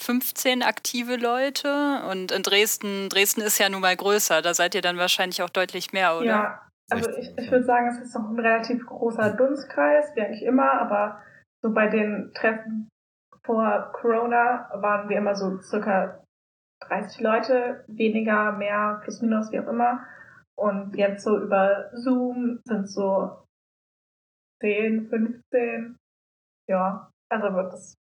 [0.01, 4.81] 15 aktive Leute und in Dresden, Dresden ist ja nun mal größer, da seid ihr
[4.81, 6.27] dann wahrscheinlich auch deutlich mehr, oder?
[6.27, 10.43] Ja, also ich, ich würde sagen, es ist noch ein relativ großer Dunstkreis, wie eigentlich
[10.43, 11.23] immer, aber
[11.63, 12.89] so bei den Treffen
[13.45, 16.25] vor Corona waren wir immer so circa
[16.87, 20.05] 30 Leute, weniger, mehr, plus minus, wie auch immer.
[20.57, 23.45] Und jetzt so über Zoom sind so
[24.61, 25.97] 10, 15.
[26.69, 28.00] Ja, also wird das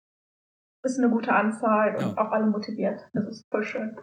[0.84, 2.18] ist eine gute Anzahl und ja.
[2.18, 3.08] auch alle motiviert.
[3.14, 3.98] Das ist voll schön.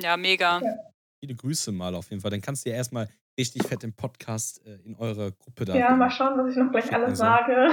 [0.00, 0.60] Ja, mega.
[0.60, 0.76] Ja.
[1.20, 2.30] Viele Grüße mal auf jeden Fall.
[2.30, 5.76] Dann kannst du ja erstmal richtig fett im Podcast äh, in eure Gruppe da.
[5.76, 7.70] Ja, mal schauen, was ich noch gleich alles sage.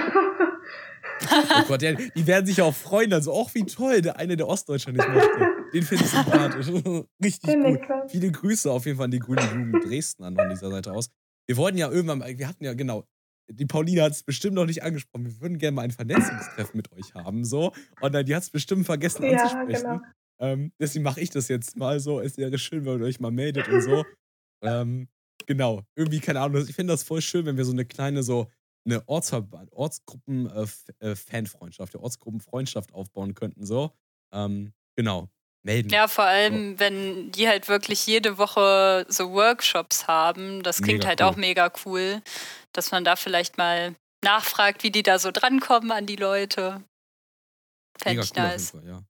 [1.56, 3.12] oh Gott, ja, die werden sich auch freuen.
[3.14, 5.48] Also, auch wie toll, der eine, der Ostdeutscher nicht möchte.
[5.74, 6.68] Den finde ich sympathisch.
[7.24, 7.82] Richtig Den gut.
[8.08, 11.10] Viele Grüße auf jeden Fall an die Grüne Jugend Dresden an von dieser Seite aus.
[11.48, 13.06] Wir wollten ja irgendwann, wir hatten ja genau
[13.52, 15.26] die Paulina hat es bestimmt noch nicht angesprochen.
[15.26, 17.72] Wir würden gerne mal ein Vernetzungstreffen mit euch haben, so.
[18.02, 19.84] Und dann, die hat es bestimmt vergessen ja, anzusprechen.
[19.84, 20.02] Genau.
[20.42, 22.22] Ähm, deswegen mache ich das jetzt mal so.
[22.22, 24.06] Es wäre schön, wenn ihr euch mal meldet und so.
[24.64, 25.08] ähm,
[25.46, 25.84] genau.
[25.96, 26.64] Irgendwie, keine Ahnung.
[26.68, 28.50] Ich finde das voll schön, wenn wir so eine kleine, so
[28.86, 33.92] eine Ortsverband, Ortsgruppen-Fanfreundschaft, äh, äh Ortsgruppenfreundschaft aufbauen könnten, so.
[34.32, 35.30] Ähm, genau
[35.64, 35.90] melden.
[35.90, 36.80] Ja, vor allem, so.
[36.80, 40.64] wenn die halt wirklich jede Woche so Workshops haben.
[40.64, 41.28] Das klingt mega halt cool.
[41.28, 42.22] auch mega cool,
[42.74, 46.84] dass man da vielleicht mal nachfragt, wie die da so drankommen an die Leute.
[47.98, 48.72] Fände ich cool nice.
[48.72, 49.04] Fall, ja.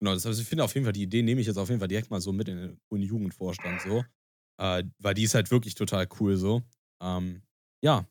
[0.00, 1.80] Genau, das heißt, ich finde auf jeden Fall, die Idee nehme ich jetzt auf jeden
[1.80, 4.04] Fall direkt mal so mit in den Uni-Jugendvorstand so.
[4.60, 6.62] Äh, weil die ist halt wirklich total cool so.
[7.02, 7.42] Ähm,
[7.82, 8.06] ja,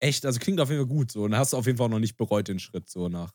[0.00, 1.24] echt, also klingt auf jeden Fall gut so.
[1.24, 3.32] Und hast du auf jeden Fall auch noch nicht bereut den Schritt so nach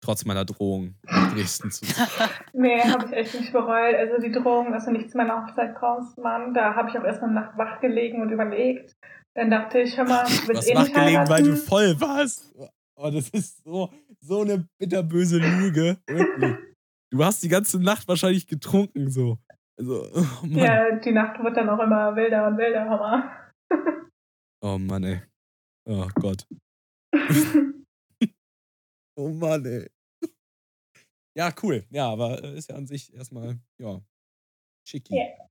[0.00, 1.84] trotz meiner Drohung nach Dresden zu
[2.52, 3.94] Nee, habe ich echt nicht bereut.
[3.94, 7.04] Also die Drohung, dass du nicht zu meiner Hochzeit kommst, Mann, da habe ich auch
[7.04, 8.96] erstmal Nacht wach gelegen und überlegt.
[9.34, 12.54] Dann dachte ich, hör mal, du willst eh wach gelegen, weil du voll warst.
[12.96, 15.98] Oh, das ist so, so eine bitterböse Lüge.
[16.06, 16.56] Wirklich.
[17.10, 19.38] Du hast die ganze Nacht wahrscheinlich getrunken, so.
[19.78, 23.30] Also, oh ja, die Nacht wird dann auch immer wilder und wilder, Hammer.
[24.62, 25.22] oh Mann, ey.
[25.88, 26.46] Oh Gott.
[29.18, 29.90] Oh Mann, ey.
[31.36, 31.84] Ja, cool.
[31.90, 34.00] Ja, aber äh, ist ja an sich erstmal, ja,
[34.84, 35.12] schicki.
[35.14, 35.50] Yeah.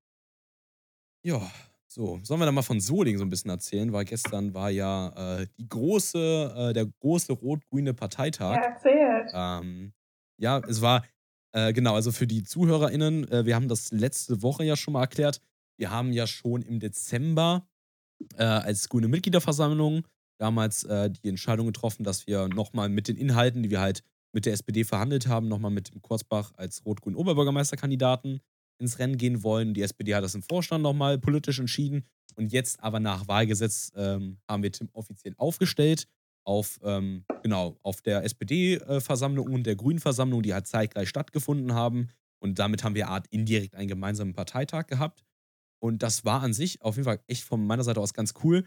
[1.25, 1.51] Ja,
[1.87, 2.17] so.
[2.23, 3.91] Sollen wir dann mal von Soling so ein bisschen erzählen?
[3.91, 8.55] Weil gestern war ja äh, die große, äh, der große rot-grüne Parteitag.
[8.55, 9.31] Ja, erzählt.
[9.33, 9.93] Ähm,
[10.39, 11.05] ja, es war,
[11.51, 15.01] äh, genau, also für die ZuhörerInnen, äh, wir haben das letzte Woche ja schon mal
[15.01, 15.41] erklärt.
[15.77, 17.67] Wir haben ja schon im Dezember
[18.37, 23.63] äh, als grüne Mitgliederversammlung damals äh, die Entscheidung getroffen, dass wir nochmal mit den Inhalten,
[23.63, 28.41] die wir halt mit der SPD verhandelt haben, nochmal mit dem Kurzbach als rot-grün Oberbürgermeisterkandidaten
[28.79, 29.73] ins Rennen gehen wollen.
[29.73, 32.05] Die SPD hat das im Vorstand nochmal politisch entschieden.
[32.35, 36.07] Und jetzt aber nach Wahlgesetz ähm, haben wir Tim offiziell aufgestellt
[36.43, 42.09] auf, ähm, genau, auf der SPD-Versammlung und der Grünen-Versammlung, die halt zeitgleich stattgefunden haben.
[42.39, 45.25] Und damit haben wir Art indirekt einen gemeinsamen Parteitag gehabt.
[45.79, 48.65] Und das war an sich auf jeden Fall echt von meiner Seite aus ganz cool.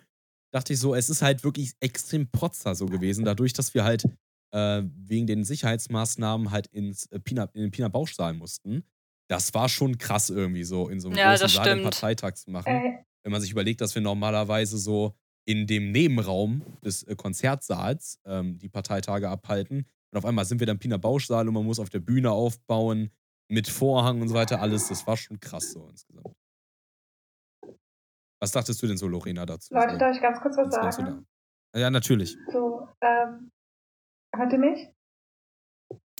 [0.52, 4.04] Dachte ich so, es ist halt wirklich extrem protzer so gewesen, dadurch, dass wir halt
[4.52, 8.84] äh, wegen den Sicherheitsmaßnahmen halt ins, äh, Pina, in den Pina Bauchsaal mussten.
[9.28, 12.50] Das war schon krass irgendwie so in so einem ja, großen Saal den Parteitag zu
[12.50, 12.72] machen.
[12.72, 13.04] Äh.
[13.22, 18.58] Wenn man sich überlegt, dass wir normalerweise so in dem Nebenraum des äh, Konzertsaals ähm,
[18.58, 19.86] die Parteitage abhalten.
[20.10, 23.10] Und auf einmal sind wir dann Pina Bauchsaal und man muss auf der Bühne aufbauen
[23.48, 24.60] mit Vorhang und so weiter.
[24.60, 26.34] Alles, das war schon krass so insgesamt.
[28.40, 29.74] Was dachtest du denn so, Lorena, dazu?
[29.74, 31.26] Leute, darf ich ganz kurz was sagen?
[31.76, 32.36] Ja, natürlich.
[32.50, 33.50] So, ähm,
[34.34, 34.88] hört ihr mich?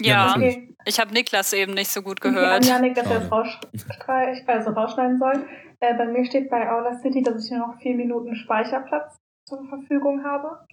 [0.01, 0.75] Ja, okay.
[0.85, 2.63] ich habe Niklas eben nicht so gut gehört.
[2.63, 5.47] Okay, Janik, dass er das rausstreich, also rausschneiden soll.
[5.81, 9.67] Äh, bei mir steht bei Aula City, dass ich nur noch vier Minuten Speicherplatz zur
[9.69, 10.67] Verfügung habe.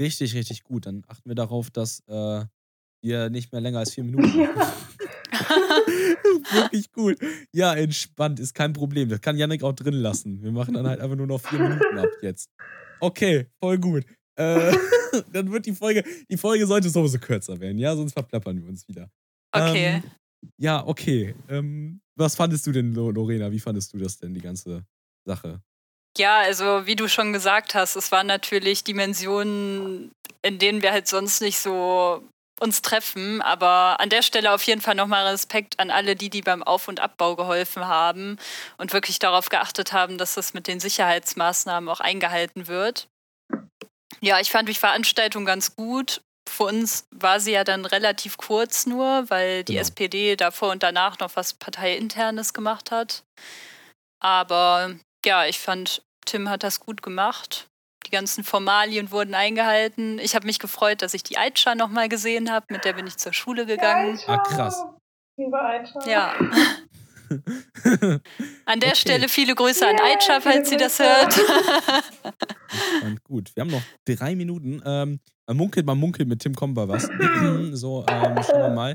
[0.00, 0.86] Richtig, richtig gut.
[0.86, 2.44] Dann achten wir darauf, dass äh,
[3.02, 4.40] wir nicht mehr länger als vier Minuten.
[4.40, 4.48] Ja.
[6.52, 7.18] Wirklich gut.
[7.52, 9.08] Ja, entspannt, ist kein Problem.
[9.08, 10.42] Das kann Yannick auch drin lassen.
[10.42, 12.50] Wir machen dann halt einfach nur noch vier Minuten ab jetzt.
[13.00, 14.04] Okay, voll gut.
[14.36, 14.72] Äh,
[15.32, 18.86] dann wird die Folge, die Folge sollte sowieso kürzer werden, ja, sonst verplappern wir uns
[18.88, 19.10] wieder.
[19.52, 20.02] Okay.
[20.02, 20.02] Ähm,
[20.58, 21.34] ja, okay.
[21.48, 23.50] Ähm, was fandest du denn, Lorena?
[23.50, 24.84] Wie fandest du das denn, die ganze
[25.26, 25.60] Sache?
[26.18, 31.08] Ja, also wie du schon gesagt hast, es waren natürlich Dimensionen, in denen wir halt
[31.08, 32.26] sonst nicht so
[32.60, 33.42] uns treffen.
[33.42, 36.88] Aber an der Stelle auf jeden Fall nochmal Respekt an alle, die, die beim Auf-
[36.88, 38.38] und Abbau geholfen haben
[38.78, 43.08] und wirklich darauf geachtet haben, dass das mit den Sicherheitsmaßnahmen auch eingehalten wird.
[44.20, 46.22] Ja, ich fand die Veranstaltung ganz gut.
[46.48, 49.82] Für uns war sie ja dann relativ kurz nur, weil die genau.
[49.82, 53.24] SPD davor und danach noch was Parteiinternes gemacht hat.
[54.20, 57.66] Aber ja, ich fand, Tim hat das gut gemacht.
[58.06, 60.20] Die ganzen Formalien wurden eingehalten.
[60.20, 62.66] Ich habe mich gefreut, dass ich die Aitscha nochmal gesehen habe.
[62.70, 64.18] Mit der bin ich zur Schule gegangen.
[64.28, 64.84] Ah, krass.
[65.36, 66.08] Liebe Aitscha.
[66.08, 66.34] Ja.
[68.64, 68.94] an der okay.
[68.94, 71.36] Stelle viele Grüße yeah, an Aitscha, falls sie das hört.
[73.02, 74.80] Und gut, wir haben noch drei Minuten.
[74.86, 77.02] Ähm, man munkelt, man munkelt mit Tim Komba was.
[77.72, 78.94] so, ähm, schauen wir mal.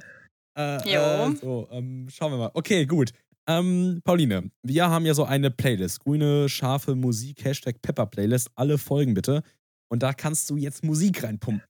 [0.57, 1.01] Äh, jo.
[1.01, 2.51] Äh, so, ähm, schauen wir mal.
[2.53, 3.11] Okay, gut.
[3.49, 6.01] Ähm, Pauline, wir haben ja so eine Playlist.
[6.01, 8.49] Grüne, scharfe Musik, Hashtag Pepper Playlist.
[8.55, 9.43] Alle Folgen bitte.
[9.91, 11.63] Und da kannst du jetzt Musik reinpumpen.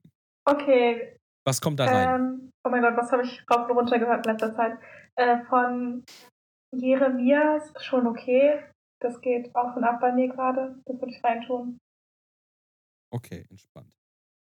[0.46, 1.18] Okay.
[1.46, 2.22] Was kommt da rein?
[2.22, 4.78] Ähm, oh mein Gott, was habe ich rauf und runter gehört in letzter Zeit?
[5.16, 6.04] Äh, von
[6.76, 8.64] Jeremias, schon okay.
[9.02, 10.76] Das geht auf und ab bei mir gerade.
[10.86, 11.80] Das würde ich reintun.
[13.12, 13.94] Okay, entspannt.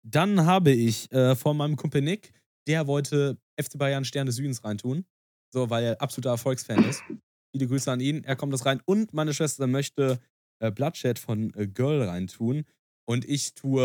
[0.05, 2.33] Dann habe ich äh, von meinem Kumpel Nick,
[2.67, 5.07] der wollte FC Bayern Stern des Südens reintun.
[5.53, 7.03] So, weil er absoluter Erfolgsfan ist.
[7.53, 8.25] Viele Grüße an ihn.
[8.25, 8.83] Er kommt das rein.
[8.85, 10.21] Und meine Schwester möchte
[10.61, 12.65] äh, Bloodshed von äh, Girl reintun.
[13.09, 13.83] Und ich tue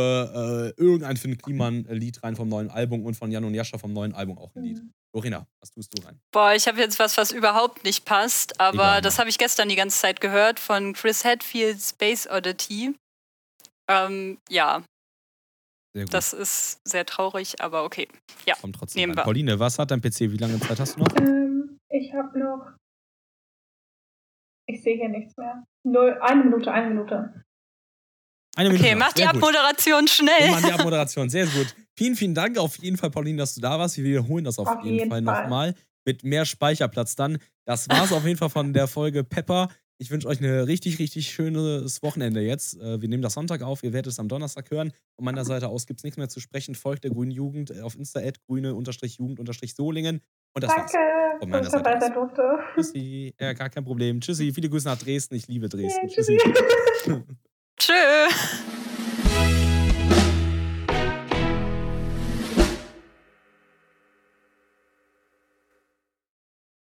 [0.78, 4.14] äh, irgendein Finn Kliman-Lied rein vom neuen Album und von Jan und Jascha vom neuen
[4.14, 4.84] Album auch ein Lied.
[4.84, 4.92] Mhm.
[5.16, 6.20] Lorena, was tust du rein?
[6.32, 9.70] Boah, ich habe jetzt was, was überhaupt nicht passt, aber Egal, das habe ich gestern
[9.70, 12.96] die ganze Zeit gehört von Chris Hadfield Space Oddity.
[13.88, 14.84] Ähm, ja.
[16.10, 18.08] Das ist sehr traurig, aber okay.
[18.48, 18.56] Ja.
[18.56, 19.24] Kommt trotzdem nehmen wir.
[19.24, 20.22] Pauline, was hat dein PC?
[20.22, 21.16] Wie lange Zeit hast du noch?
[21.18, 21.53] Ähm,
[21.94, 22.74] ich habe noch.
[24.68, 25.64] Ich sehe hier nichts mehr.
[25.86, 27.44] Null, eine Minute, eine Minute.
[28.56, 28.86] Eine Minute.
[28.86, 30.10] Okay, mach die Abmoderation gut.
[30.10, 30.52] schnell.
[30.52, 31.76] Mach die Abmoderation, sehr gut.
[31.98, 33.98] Vielen, vielen Dank auf jeden Fall, Pauline, dass du da warst.
[33.98, 35.44] Wir wiederholen das auf, auf jeden, jeden, Fall, Fall.
[35.44, 35.76] nochmal.
[36.06, 37.38] Mit mehr Speicherplatz dann.
[37.66, 39.70] Das war es auf jeden Fall von der Folge Pepper.
[40.04, 42.78] Ich wünsche euch ein richtig, richtig schönes Wochenende jetzt.
[42.78, 44.92] Äh, wir nehmen das Sonntag auf, ihr werdet es am Donnerstag hören.
[45.16, 46.76] Von meiner Seite aus gibt es nichts mehr zu sprechen.
[46.76, 50.20] Folgt der Grünen Jugend auf Insta, grüne-jugend-solingen.
[50.56, 51.40] Und das Danke, war's.
[51.40, 52.42] Von meiner Seite weiter durfte.
[52.76, 53.34] Tschüssi.
[53.40, 54.20] Ja, gar kein Problem.
[54.20, 54.52] Tschüssi.
[54.52, 55.36] Viele Grüße nach Dresden.
[55.36, 56.08] Ich liebe Dresden.
[56.08, 56.38] Yeah, tschüssi.
[57.78, 58.74] Tschüss.